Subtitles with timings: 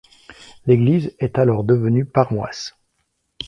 [0.65, 2.75] L'église est alors devenue paroisse.